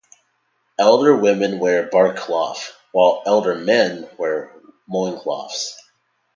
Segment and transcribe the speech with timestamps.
[0.79, 4.51] Elder women wear bark cloth, while elder men wear
[4.89, 5.79] loin cloths.